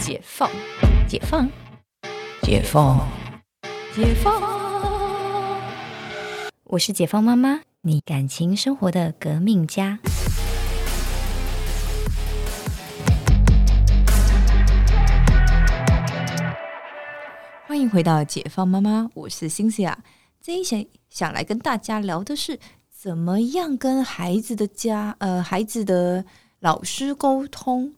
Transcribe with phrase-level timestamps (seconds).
[0.00, 0.50] 解放，
[1.06, 1.46] 解放，
[2.40, 3.06] 解放，
[3.94, 4.42] 解放。
[6.64, 9.98] 我是解放妈妈，你感情生活的革命家。
[17.66, 19.98] 欢迎回到解放妈妈，我是星星啊。
[20.40, 22.58] 这一想想来跟大家聊的是，
[22.90, 26.24] 怎么样跟孩子的家呃孩子的
[26.58, 27.92] 老师沟通。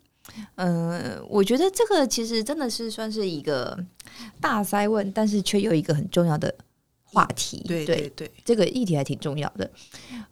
[0.55, 3.79] 呃，我觉得这个其实真的是算是一个
[4.41, 6.55] 大灾问，但是却有一个很重要的
[7.03, 7.63] 话题。
[7.67, 9.71] 对对对，这个议题还挺重要的。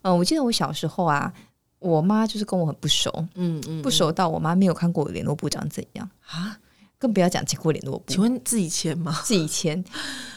[0.01, 1.33] 嗯、我记得我小时候啊，
[1.79, 6.57] 我妈就是跟我很不熟，嗯嗯，不熟到我妈没有看过我联络部长怎样，啊？
[6.97, 8.21] 更不要讲签过联络部请。
[8.21, 9.19] 问自己签吗？
[9.25, 9.83] 自己签，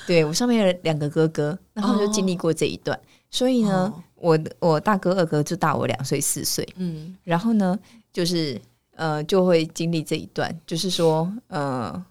[0.07, 2.99] 对我上面有两个哥哥，然后就经历过这一段，
[3.31, 7.79] 所以呢，哦我我大哥二哥就大我两岁四岁，嗯，然后呢，
[8.15, 8.59] 就是
[8.97, 12.05] 呃，就会经历这一段，就是说，呃，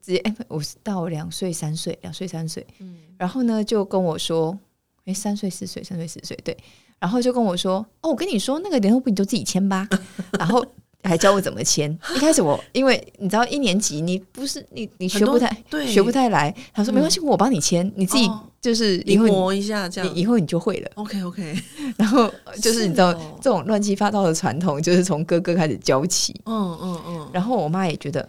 [0.00, 4.58] 直接哎，我是到两岁三岁，两岁三岁，嗯然后呢，就跟我说，
[5.04, 6.56] 哎，三岁四岁，三岁四岁，对，
[6.98, 9.88] 然后就跟我说，哦，我跟你说，那个联络簿你就自己签吧，
[10.38, 10.64] 然后。
[11.02, 11.90] 还教我怎么签。
[12.14, 15.86] 一开始我因为你知道一年级你不是你你学不太对。
[15.86, 16.94] 学不太来，他说嗯。
[16.94, 18.42] 没关系，我帮你签，你自己哦。
[18.60, 20.12] 就是以临摹一下这样。
[20.12, 20.90] 你以后你就会了。
[20.96, 21.56] ，OK OK，
[21.96, 22.28] 然后
[22.60, 23.38] 就是你知道、哦。
[23.40, 26.34] 这种乱七八糟的传统，就是从哥哥开始教起。
[26.46, 28.28] 嗯嗯嗯，然后我妈也觉得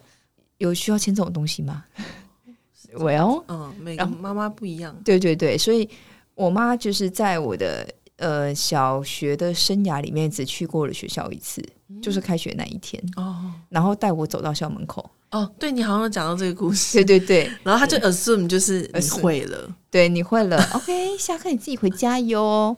[0.59, 1.85] 有需要签这种东西吗？
[2.93, 5.89] Well，嗯，每个妈妈不一样，对对对，所以
[6.35, 11.63] 我妈就是在我的呃小学的生涯里面只去过了学校一次，
[12.01, 13.51] 就是开学那一天，哦。
[13.69, 15.09] 然后带我走到校门口。
[15.31, 17.03] 哦，对你好像有讲到这个故事。
[17.03, 17.51] 对，对对。
[17.63, 22.75] 然后他就 assume 就是你会了，对，你会了，OK，下课你自己回家哟。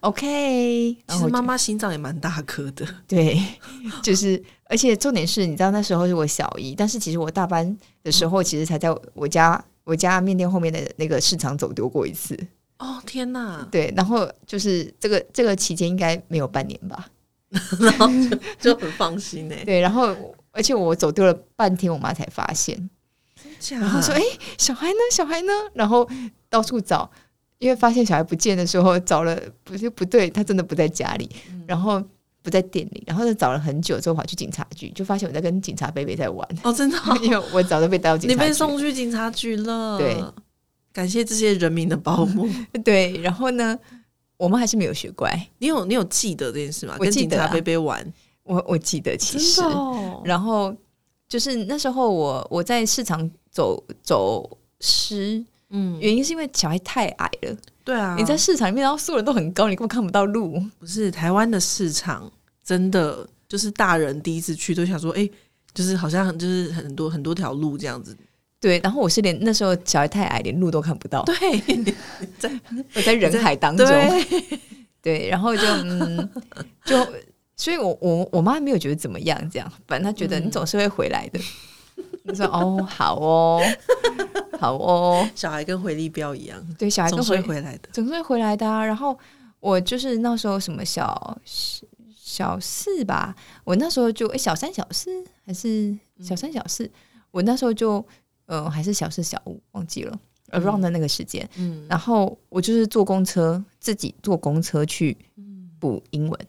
[0.00, 3.42] OK，其实妈妈心脏也蛮大颗的， 对，
[4.02, 12.38] 就是，而且重点是，你知道那时候是我小姨，但是其实我大班的时候，其实才在我家我家面店后面的那个市场走丢过一次。
[12.78, 17.06] 哦天哪，对，然后就是这个这个期间应该没有半年吧？
[17.80, 18.06] 然后
[18.60, 20.14] 就就很放心哎， 对，然后
[20.52, 22.88] 而且我走丢了半天，我妈才发现，
[23.70, 24.22] 然然后说：“哎、
[24.56, 24.98] 小孩呢？
[25.12, 26.08] 小孩呢？”然后
[26.48, 27.10] 到处找，
[27.58, 32.02] 因为发现小孩不见的时候，找了不是不对，他真的不在家里，嗯然后
[32.42, 36.48] 不在店里，然后就找了很久之后跑去警察局，就发现我在跟警察贝贝在玩。
[36.62, 40.16] 哦真的哦， 因为我早就被带到警察局，你被送去警察局了，对，
[40.92, 42.48] 感谢这些人民的保姆。
[42.84, 43.78] 对，然后呢，
[44.40, 46.96] 我们还是没有学乖，你有你有记得这件事吗？
[46.98, 47.52] 跟警察我记得啊。
[47.52, 48.12] 贝贝玩，
[48.42, 50.74] 我我记得其实，哦，然后
[51.28, 60.58] 就是那时候我我在市场走走失，嗯，原因是因为小孩太矮了，对啊，你在市场里面，然后所有人都很高，你根本看不到路。
[60.78, 62.32] 不是台湾的市场，
[62.64, 65.28] 真的就是大人第一次去都想说，哎、
[65.74, 68.16] 就是好像就是很多很多条路这样子。
[68.60, 71.34] 对，然后我是连那时候小孩太矮，连路都看不到，对，
[72.94, 74.60] 我在人海当中，对，
[75.02, 76.30] 对，然后就嗯，
[76.84, 76.96] 就
[77.56, 81.40] 所以我我我妈没有觉得怎么样，这样，反正她觉得嗯你总是会回来的。
[82.24, 83.62] 你说哦，好哦，
[84.58, 87.88] 好哦，小孩跟回力镖一样，对，小孩总是会回来的。
[87.92, 88.84] 总是会回来的啊。
[88.84, 89.18] 然后
[89.58, 91.38] 我就是那时候什么小
[92.14, 93.34] 小四吧，
[93.64, 95.10] 我那时候就诶小三小四
[95.44, 96.90] 还是小三小四，
[97.30, 98.04] 我那时候就
[98.50, 100.18] 呃还是小四小五忘记了。
[100.52, 105.16] around 的那个时间，嗯，然后我就是坐公车，自己坐公车去
[105.78, 106.40] 补英文。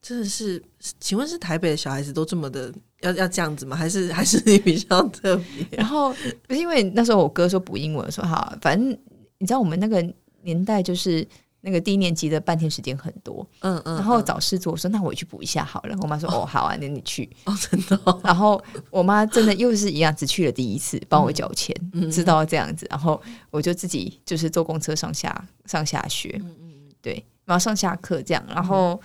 [0.00, 0.62] 真的是，
[0.98, 2.72] 请问是台北的小孩子都这么的
[3.02, 3.76] 要要这样子吗？
[3.76, 5.66] 还是还是你比较特别？
[5.76, 6.14] 然后
[6.48, 8.98] 因为那时候我哥说补英文，我说好，反正
[9.36, 10.02] 你知道我们那个
[10.40, 11.26] 年代就是
[11.60, 15.96] 那个低年级的半天时间很多，嗯嗯，然后嗯找事做，我说那我去补一下好了。
[16.00, 16.46] 我妈说哦。
[16.46, 17.28] 好啊，那你去。
[17.44, 23.20] 哦，真的、哦，然后我妈真的又是一样，只去了第一次，帮我缴钱，嗯知道这样子，然后
[23.50, 28.98] 我就自己就是坐公车上下上下学，嗯嗯，对，然后上下课这样，然后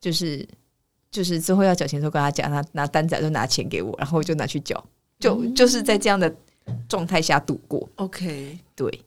[0.00, 0.46] 就是
[1.10, 4.82] 就是之后要缴钱的时候跟他讲，他拿单子就拿钱给我，然后我就拿去缴，
[5.18, 6.32] 就就是在这样的
[6.88, 9.04] 状态下度过，OK，对。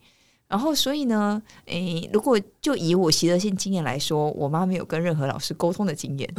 [0.50, 6.30] 然后，所以呢，诶，如果就以我习得性经验来说，我妈没有跟任何老师沟通的经验。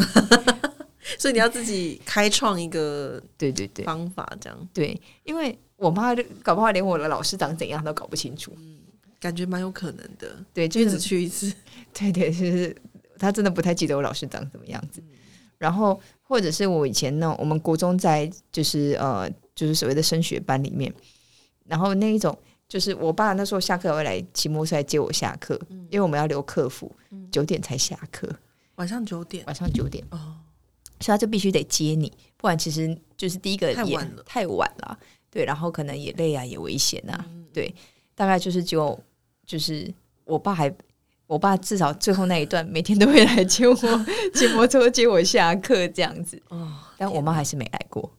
[1.18, 8.52] 所以你要自己开创一个对对对方法，这样对，因为我妈就搞不好连我的老师长怎样都搞不清楚。
[8.58, 8.76] 嗯
[9.20, 10.34] 感觉蛮有可能的。
[10.54, 11.52] 对，就只去一次，
[11.92, 12.74] 对对，就是
[13.18, 15.02] 她真的不太记得我老师长什么样子。
[15.58, 20.90] 然后，或者是我以前呢，我们国中在就是呃，就是所谓的升学班里面，
[21.66, 22.34] 然后那一种
[22.70, 26.94] 就是我爸那时候下课会来骑摩托车来接我下课，因为我们要留客服，
[27.32, 28.30] 九点才下课，
[28.76, 29.44] 晚上九点。
[29.46, 30.38] 晚上九点，哦，
[31.00, 34.22] 所以他就必须得接你，不然其实就是第一个也太晚了。
[34.24, 34.96] 太晚了，
[35.28, 37.74] 对，然后可能也累啊，也危险啊，对，
[38.14, 38.96] 大概就是只有
[39.44, 39.92] 就是
[40.24, 40.72] 我爸还。
[41.30, 43.74] 我爸至少最后那一段每天都会来接我，
[44.34, 46.42] 骑摩托车接我下课这样子。
[46.48, 48.12] 哦，但我妈还是没来过，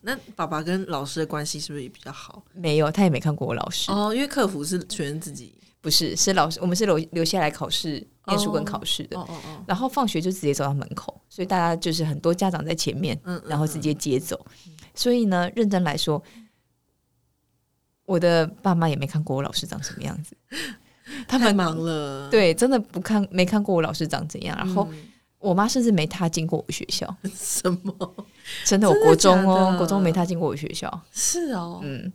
[0.00, 2.42] 那爸爸跟老师的关系是不是也比较好？
[2.52, 3.92] 没有，他也没看过我老师。
[3.92, 9.16] 哦，因为客服是学生自己不是，是老师，我们是留留下来考试、念书跟考试的。
[9.16, 14.44] 哦哦哦，然后放学就直接走到门口，所以大家就是很多家长在前面，嗯，然后直接接走。
[14.92, 16.20] 所以呢，认真来说，
[18.06, 20.36] 我的爸妈也没看过我老师长什么样子。
[21.28, 24.56] 他 们太忙了，对，真的不看没看过我老师长怎样。
[24.56, 24.98] 然后嗯
[25.38, 28.26] 我妈甚至没踏进过我学校，什么？
[28.64, 30.90] 真的，我国中哦，国中没踏进过我学校。
[31.12, 32.10] 是哦，嗯，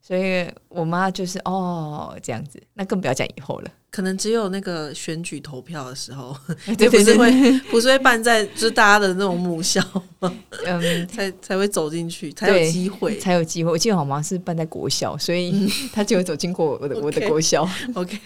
[0.00, 3.70] 所以我妈就是哦这样子，那更不要讲以后了。
[3.90, 6.36] 可能只有那个选举投票的时候，
[6.76, 9.82] 对就不是对 不是会办在就是大家的那种母校
[10.20, 10.32] 吗？
[10.66, 13.18] 嗯，才才会走进去，才有对机会。
[13.18, 13.70] 才有机会。
[13.70, 18.18] 我记得好像是办在国校，所以他就有走经过我的我的国校，OK，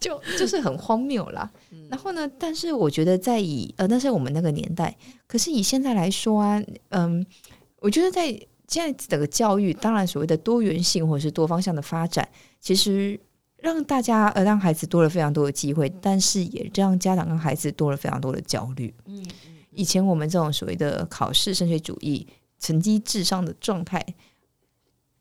[0.00, 1.48] 就就是很荒谬啦。
[1.88, 4.94] 然后呢，但是我觉得在以呃，那是我们那个年代，
[5.26, 7.24] 可是以现在来说啊，嗯，
[7.80, 8.26] 我觉得在
[8.66, 12.28] 现在整个教育，当然所谓的多元性或者是多方向的发展，
[12.60, 13.18] 其实
[13.60, 18.94] 让大家呃让孩子多了非常多的机会，但是也让家长跟孩子多了非常多的焦虑。
[19.06, 19.24] 嗯
[19.72, 22.26] 以前我们这种所谓的考试升学主义、
[22.58, 24.04] 成绩至上的状态，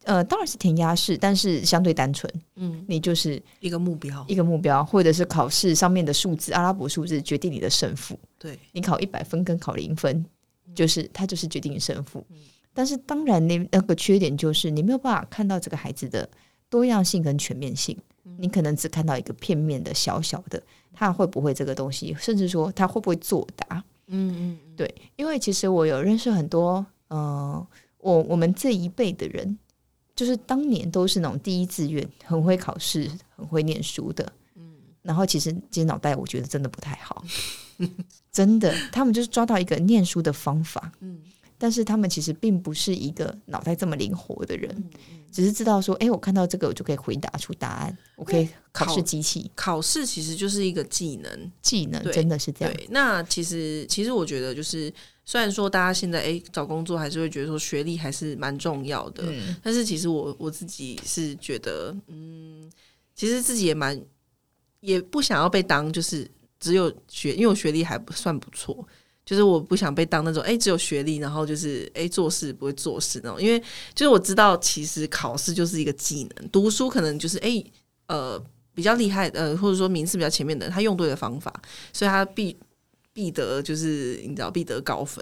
[0.04, 2.32] 呃，当然是填鸭式，但是相对单纯。
[2.56, 8.18] 嗯，你就是一个目标，一个目标，或者是考试上面的数字，阿拉伯数字决定你的胜负。
[8.40, 10.26] 对，你考一百分跟考零分，
[10.74, 12.26] 就是它就是决定胜负。
[12.32, 12.38] 嗯
[12.74, 16.30] 但是当然，那那个缺点就是你没有办法看到这个孩子的
[16.70, 20.62] 多样性跟全面性，嗯你可能只看到一个片面的小小的，
[20.94, 23.84] 他会不会这个东西，甚至说他会不会作答。
[24.08, 27.68] 嗯嗯嗯，对，因为其实我有认识很多，呃，
[28.00, 29.58] 我我们这一辈的人，
[30.16, 37.22] 就是当年都是那种第一志愿，很会考试、很会念书的，嗯，然后其实其实脑袋我觉得真的不太好，
[38.32, 41.20] 真的，他们就是抓到一个念书的方法，嗯，
[41.58, 44.72] 但是他们其实并不是一个脑袋这么灵活的人，
[45.12, 49.52] 嗯只是知道说，哎，我看到这个我就可以回答出答案，我可以考试机器。
[49.54, 54.92] 考试其实就是一个技能，技能，真的是这样，对，那其实其实我觉得就是，
[55.26, 59.56] 虽然说大家现在诶找工作还是会觉得说学历还是蛮重要的，嗯。
[59.62, 62.72] 但是其实我我自己是觉得，嗯，
[63.14, 64.02] 其实自己也蛮
[64.80, 66.28] 也不想要被当就是
[66.58, 68.88] 只有学，因为我学历还不算不错。
[69.28, 73.60] 就是我不想被当那种诶只有学历，然后就是诶做事不会做事那种，因为
[73.94, 77.62] 就是我知道其实考试就是一个技能，读书可能就是诶
[78.08, 78.42] 呃
[78.74, 81.54] 比较厉害呃或者说名次比较前面的人，他用对了方法，
[81.92, 82.56] 所以他必
[83.12, 85.22] 必得就是你知道必得高分，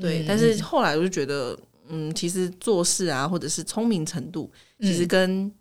[0.00, 0.20] 对。
[0.22, 1.58] 嗯但是后来我就觉得，
[1.88, 4.48] 嗯，其实做事啊，或者是聪明程度，
[4.80, 5.52] 其实嗯跟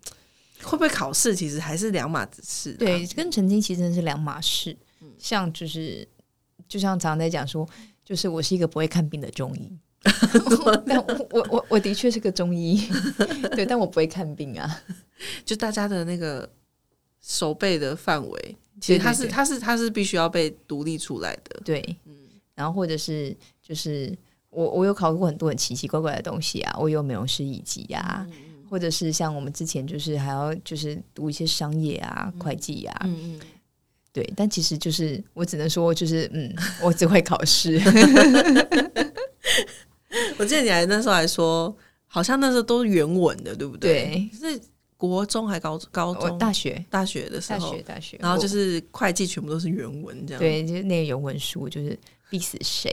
[0.62, 2.78] 会不会考试其实还是两码子事、啊。
[2.78, 4.78] 对，跟成绩其实是两码事。
[5.18, 6.08] 像就是，
[6.70, 7.68] 就像常常在讲说，
[8.06, 9.78] 就是我是一个不会看病的中医，
[10.88, 12.88] 但我我我我的确是个中医，
[13.52, 14.82] 对，但我不会看病啊。
[15.44, 16.50] 就大家的那个
[17.20, 21.60] 手背的范围，其实它是它是它是必须要被独立出来的。
[21.66, 21.98] 对，
[22.56, 24.18] 然后或者是就是
[24.50, 28.26] 我我有考过很多很奇奇怪怪的东西啊，我有美容师乙级啊，
[28.70, 33.40] 或者是像我们之前就是还要就是读一些商业啊、会计啊，嗯嗯，
[34.12, 37.80] 对，但其实就是我只能说就是嗯，我只会考试。
[40.38, 41.76] 我记得你还那时候还说，
[42.08, 44.30] 好像那时候都是原文的，对不对？
[44.32, 44.62] 对，是
[44.98, 51.98] 国中还高高中大学大学的时候大学，大学，然后就是会计全部都是原文这样。，对，就是那个原文书，就是
[52.30, 52.92] 逼死谁。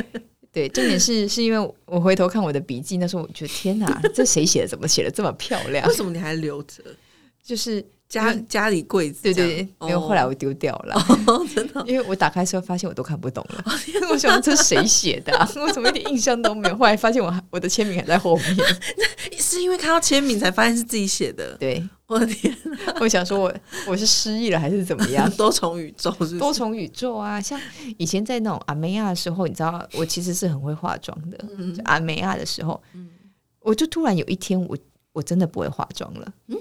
[0.50, 4.68] 对，重点是是因为我回头看我的笔记，那时候我觉得天哪，这谁写的？
[4.68, 5.94] 怎么写的这么漂亮为？
[5.94, 6.82] 什么你还留着？
[7.42, 9.22] 就是家家里柜子？
[9.22, 10.94] 对对对，没有，哦后来我丢掉了，
[11.54, 13.64] 真的哦 因为我打开之后发现我都看不懂了。
[14.10, 15.48] 我想 这谁写的、啊？
[15.56, 16.76] 我怎么一点印象都没有？
[16.76, 18.56] 后来发现我还我的签名还在后面。
[19.38, 21.56] 是因为看到签名才发现是自己写的。
[21.58, 22.56] 对，我的天，
[22.98, 23.54] 我想说我
[23.86, 25.30] 我是失忆了还是怎么样？
[25.36, 27.40] 多重宇宙是是多重宇宙啊！
[27.40, 27.60] 像
[27.98, 31.38] 以前在那种阿梅亚的时候，你知道，我其实是很会化妆的。
[31.76, 32.80] 就阿梅亚的时候，
[33.60, 34.76] 我就突然有一天我，
[35.12, 36.32] 我真的不会化妆了。
[36.48, 36.56] 嗯，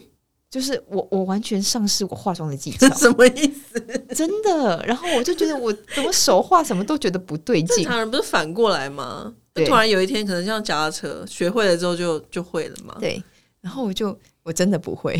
[0.53, 3.79] 就是我我完全丧失我化妆的技 巧，什么意思？
[4.13, 4.85] 真的。
[4.85, 7.77] 然后我就觉得我怎么手画什么都觉得不对劲。
[7.77, 9.33] 正常人不是反过来吗？
[9.55, 12.95] 突然有一天，可能像脚踏车，学会了之后就就会了嘛。
[12.99, 13.23] 对，
[13.61, 15.19] 然后我就我真的不会。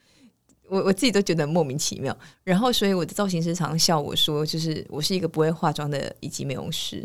[0.68, 2.14] 我我自己都觉得莫名其妙，
[2.44, 7.02] 然后所以我的造型师常笑我说，就是我是一个不会化妆的以及美容师。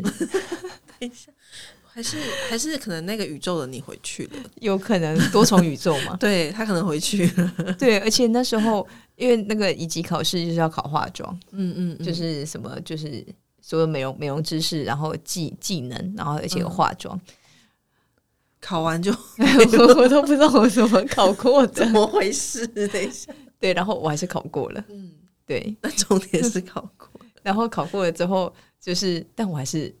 [1.94, 2.16] 还是
[2.48, 6.16] 还是可能那个宇宙的你回去了， 有可能多重宇宙嘛？
[6.20, 13.22] 对他可能回去了，对，而且那时候因为那个乙级考试就是要考化妆，嗯嗯，嗯就是什么就是
[13.60, 17.20] 所有美容美容知识，然后技技能，然后而且有化妆，
[18.58, 21.90] 考完就我我都不知道我怎么考过的怎。
[21.90, 22.66] 么回事？
[22.68, 24.82] 等一下，对，然后我还是考过了。
[24.88, 25.12] 嗯，
[25.46, 29.94] 对，那重点是考过，然后考过了之后，就是但我还是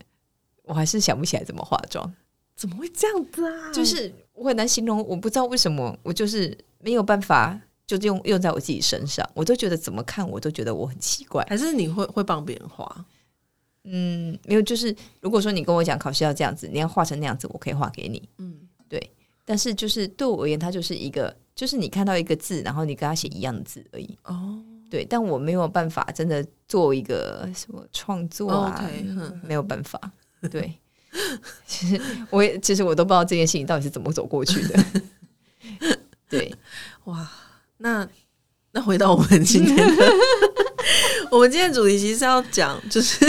[0.64, 2.12] 我还是想不起来怎么化妆，
[2.56, 3.72] 怎么会这样子啊？
[3.72, 7.60] 就是我很难形容，我不知道为什么我就是没有办法。
[7.84, 11.44] 就用用在我自己身上，我都觉得怎么看我都觉得我很奇怪。
[11.50, 13.04] 还是你会会帮别人画？
[13.84, 18.26] 嗯，没有，就是如果说你跟我讲考试要这样子，你要画成那样子，我可以画给你。
[18.38, 18.56] 嗯，
[18.88, 19.10] 对
[19.44, 24.16] 但是就是对我而言，它就是一个，就是你看到一个字，然后你跟他写一样的字而已。
[24.24, 28.88] 哦对，但我没有办法真的做一个什么创作啊
[29.42, 30.00] 没有办法。
[30.50, 30.78] 对，
[31.66, 34.84] 其实我也其实我都不知道这件事情到底是怎么走过去的。
[36.28, 36.54] 对，
[37.04, 37.30] 哇，
[37.78, 38.08] 那
[38.72, 40.12] 那回到我们今天的，
[41.30, 43.24] 我们今天的主题其实是要讲，就是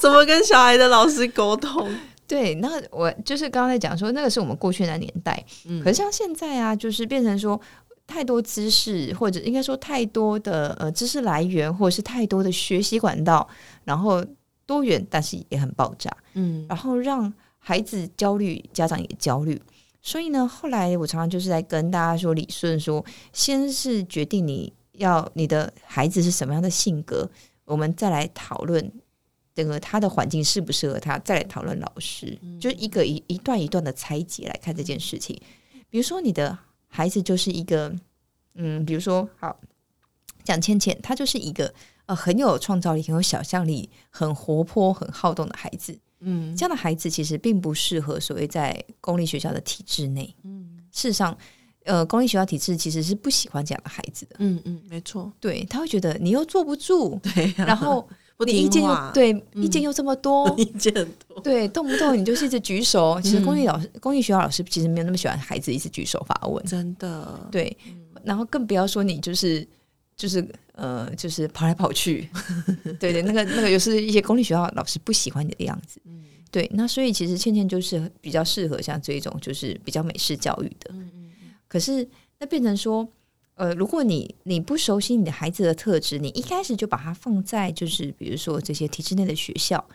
[0.00, 1.88] 怎么跟小孩的老师沟通。
[2.26, 7.58] 对，那我就是刚刚在讲说，那个是我们过去的年代，嗯可是像现在啊，就是变成说
[8.06, 13.48] 太多知识，或者应该说太多的呃知识来源，或者是太多的学习管道，
[13.84, 14.22] 然后
[14.68, 19.60] 多元，但是也很爆炸，嗯然后让孩子焦虑，家长也焦虑。
[20.02, 27.28] 所以呢，后来我常常就是在跟大家说理顺说，先是决定你要你的孩子是什么样的性格，
[27.64, 28.92] 我们再来讨论
[29.54, 35.34] 这个他的环境适不适合他，再来讨论老师，就一个一一段一段的拆解来看这件事情。
[35.90, 36.56] 比如说你的
[36.86, 37.94] 孩子就是一个，
[38.54, 39.58] 嗯，比如说好
[40.44, 41.74] 讲倩倩，他就是一个
[42.08, 45.96] 呃很有创造力、很有想象力、很活泼、很好动的孩子。
[46.20, 50.34] 嗯这样的孩子其实并不适合所谓在公立学校的体制内。
[50.42, 51.36] 嗯事实上，
[51.84, 54.36] 呃，公立学校体制其实是不喜欢这样的孩子的。
[54.40, 58.08] 嗯嗯，没错，对他会觉得你又坐不住，对啊、然后
[58.46, 61.38] 你意见又，对嗯意见又这么多， 意见很多。
[61.40, 63.20] 对，动不动你就是一直举手。
[63.22, 66.64] 其实嗯公立老师、公立学校老师其实没有那么喜欢孩子一直举手发问。
[66.64, 67.76] 真的，对，
[68.24, 69.66] 然后更不要说你就是
[70.18, 72.28] 就是呃，就是跑来跑去，
[73.00, 75.98] 对对，那个那个又是一些公立学校老师不喜欢你的样子。
[76.04, 80.90] 嗯对，那所以其实倩倩就是比较适合像这一种就是比较美式教育的。
[80.92, 81.30] 嗯嗯
[81.68, 82.08] 可是
[82.38, 83.06] 那变成说，
[83.54, 89.86] 呃，如果你你不熟悉你的孩子的特质，你一开始就把它放在就是比如说这些体制内的学校，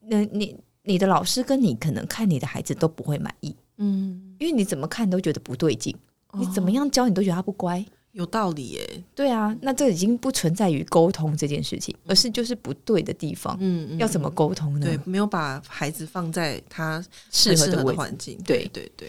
[0.00, 5.96] 那你你的老师跟你可能看你的孩子都不会满意，嗯，因为你怎么看都觉得不对劲，
[6.32, 7.86] 你怎么哦样教你都觉得他不乖。
[8.12, 9.02] 有道理耶？
[9.14, 13.56] 对啊，那这已经不存在于沟通这件事情，而是就是不对的地方。
[13.60, 14.86] 嗯，嗯要怎么沟通呢？
[14.86, 17.94] 对，没有把孩子放在他适合的。
[17.94, 18.38] 环境。
[18.44, 19.08] 对对对，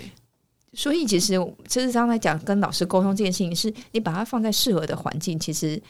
[0.74, 1.34] 所以其实
[1.68, 5.82] 其实刚才讲跟老师沟通这件事情，是你把它放在适合的环境，其实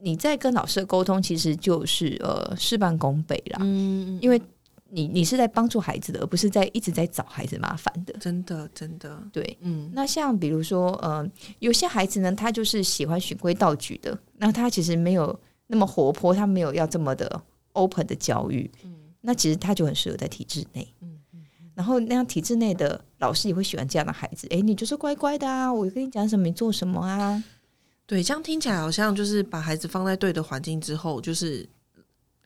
[0.00, 3.58] 你在跟老师的沟通，其实就是呃事半功倍啦。
[3.62, 4.40] 嗯，因为
[4.90, 8.12] 你你是在帮助孩子的，而不是在一直在找孩子麻烦的。
[8.18, 11.28] 真的真的，对，嗯那像比如说，呃，
[11.58, 17.42] 有些孩子呢，他就是喜欢循规蹈矩的，那他其实没有那么活泼，他没有要这么的
[17.72, 20.86] open 的教育，嗯那其实他就很适合在体制内。
[21.00, 21.18] 嗯
[21.74, 27.40] 然后那样体制内的老师也会喜欢这样的孩子，诶，你就是乖乖的啊，我跟你讲什么，你做什么啊？
[28.04, 31.68] 对，这样听起来好像就是把孩子放在对的环境之后，就是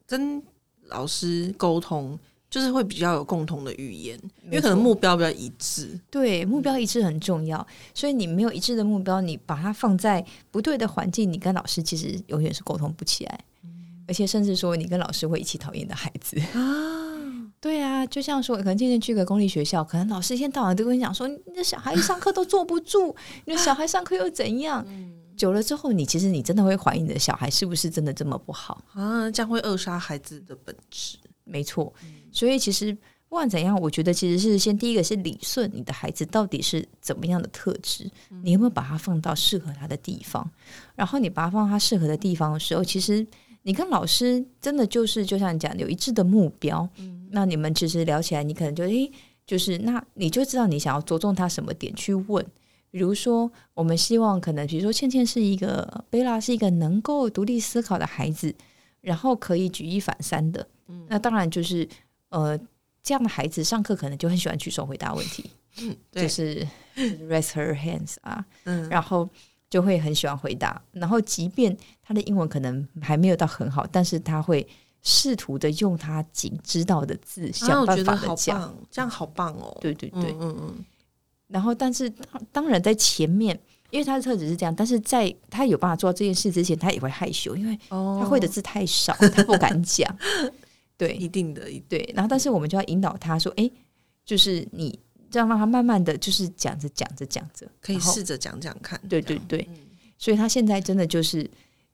[0.04, 0.42] 跟
[0.88, 2.18] 老师沟通，
[2.52, 5.98] 就是会比较有共同的语言，因为可能目标比较一致。
[6.10, 13.40] 对目标一致很重要，所以你没有一致的目标，你把它放在不对的环境，你跟老师其实永远是沟通不起来，
[14.06, 16.38] 而且甚至说你跟老师会一起讨厌的孩子。
[16.52, 23.16] 啊， 对啊，就像说，可能今天去个公立学校，可能老师一天到晚都跟你讲说，你的小孩上课都坐不住，
[23.46, 24.86] 你的小孩上课又怎样？
[25.38, 28.84] 久了之后，你其实你真的会怀疑你的小孩是不是真的这么不好？
[28.92, 31.16] 啊，这样会扼杀孩子的本质。
[31.44, 31.92] 没错，
[32.30, 32.92] 所以其实
[33.28, 38.10] 不管怎样，我觉得其实是先第一个是理顺你的孩子到底是怎么样的特质，
[38.42, 40.48] 你有没有把他放到适合他的地方？
[40.94, 43.26] 然后你把他放到他适合的地方的时候，其实
[43.62, 46.88] 你跟老师真的就是就像你讲有一致的目标，
[47.30, 49.10] 那你们其实聊起来，你可能就诶，
[49.46, 52.44] 就是那你就知道你想要着重他什么点去问。
[52.90, 58.54] 比如说，我们希望可能，比如说倩倩是一个贝拉是一个能够独立思考的孩子，
[59.00, 60.68] 然后可以举一反三的。
[61.08, 61.88] 那当然就是
[62.30, 62.58] 呃，
[63.02, 65.50] 这样的孩子上课可能就很喜欢举手回答问题，
[66.10, 69.28] 对，就是 raise her hands 啊，嗯，然后
[69.68, 70.80] 就会很喜欢回答。
[70.92, 74.66] 然后即便他的英文可能还没有到很好，但是他会
[75.02, 78.60] 试图的用他仅知道的字啊，想办法的讲。
[78.60, 79.76] 棒，这样好棒哦。
[79.80, 80.84] 对对对，嗯嗯嗯，
[81.48, 83.58] 然后但是当当然在前面，
[83.90, 90.16] 因为他的特质是这样，但是在他有办法做到这件事之前，他也会害羞，因为哦他会的字太少，他不敢讲。
[91.06, 93.70] 对一定的，一对，然后但是我们就要引导他说，哎，
[94.24, 94.98] 就是你
[95.30, 99.00] 这样让他慢慢的就是讲着讲着讲着，可以试着讲讲看。
[99.08, 99.68] 对对对，
[100.18, 101.48] 所以他现在真的就是。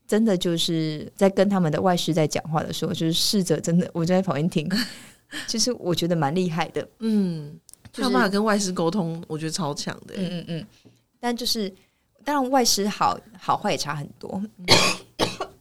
[0.09, 4.67] 真的就是在跟他们的外师在讲话的时候，就是试着真的，我就在旁边听，
[5.47, 7.61] 其实我觉得蛮厉害的，嗯，
[7.93, 10.15] 就是他有办法跟外师沟通，我觉得超强的。
[10.17, 10.67] 嗯嗯嗯。
[11.21, 11.71] 但就是
[12.25, 14.43] 当然外师好好坏也差很多，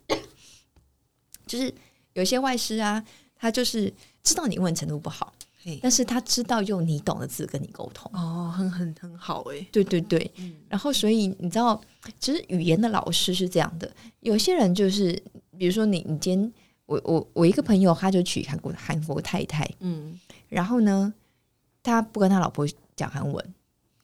[1.46, 1.70] 就是
[2.14, 3.04] 有些外师啊，
[3.38, 5.34] 他就是知道你英文程度不好，
[5.82, 8.10] 但是他知道用你懂的字跟你沟通。
[8.14, 9.66] 哦，很很很好哎。
[9.72, 10.32] 对对对，
[10.70, 11.80] 然后所以你知道，
[12.20, 13.92] 其实语言的老师是这样的，
[14.22, 15.12] 有些人就是，
[15.58, 16.54] 比如说你你今天
[16.86, 20.18] 我我我一个朋友，他就娶韩国韩国太太，嗯，
[20.48, 21.14] 然后呢，
[21.84, 22.66] 他不跟他老婆
[22.96, 23.54] 讲韩文，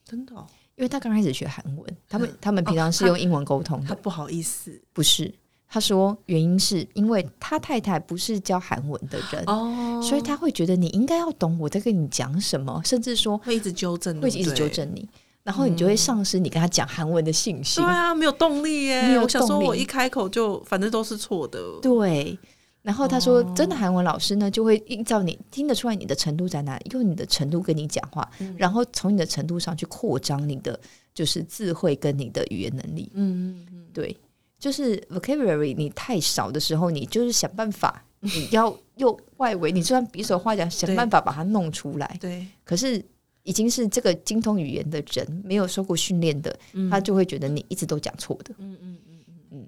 [0.04, 2.38] 真的哦，因为他刚开始学韩文，他们嗯。
[2.42, 4.82] 他们平常是哦用英文沟通的，他不好意思。
[4.92, 5.34] 不是。
[5.74, 15.10] 他说原因是因为他太太不是教韩文的人，哦，所以他会觉得你应该要懂我在跟你讲什么，甚至说会一直纠正，会一直纠正你，
[15.42, 17.92] 然后你就会丧失你跟他讲韩文的信心对。
[17.92, 19.02] 啊，没有动力耶。
[19.02, 21.60] 没有我想说，我一开口就反正都是错的。
[21.82, 22.38] 对，
[22.84, 30.80] 然后他说，哦真的韩文老师呢，就会依照你听得出来你的程度在哪里，用你的程度跟你讲话，嗯然后从你的程度上去扩张你的
[31.16, 33.12] 就是智慧跟你的语言能力。
[33.16, 34.16] 嗯嗯嗯，对，
[34.64, 42.18] 就是 vocabulary 你太少的时候，你就是想办法，你要 用外围，你就算比手画脚，想办法把它弄出来。
[42.22, 43.04] 对，可是
[43.44, 48.56] 已经是这个精通语言的人，没有受过训练的，嗯他就会觉得你一直都讲错的。
[48.58, 49.68] 嗯嗯嗯嗯嗯，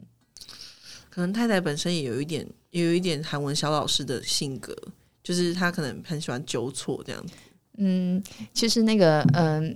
[1.09, 4.73] 可能太太本身也有一点，也有一点韩文小老师的性格，
[5.21, 7.33] 就是他可能很喜欢纠错这样子。
[7.79, 8.23] 嗯，
[8.53, 9.75] 其实那个嗯。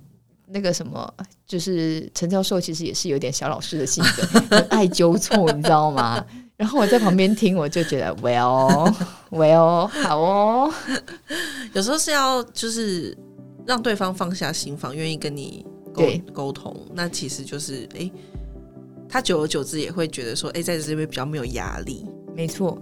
[0.51, 1.13] 那个什么，
[1.47, 4.23] 就是陈教授，其实也是有点小老师的性格，
[4.57, 6.23] 很爱纠错，你知道吗？
[6.57, 8.93] 然后我在旁边听，我就觉得，well
[9.31, 10.73] well，好哦，
[11.73, 13.17] 有时候是要就是
[13.65, 16.75] 让对方放下心房，愿意跟你沟对沟通。
[16.93, 18.11] 那其实就是哎、诶
[19.07, 22.05] 他久而久之也会觉得说，哎、在这边比较没有压力。
[22.35, 22.77] 没错，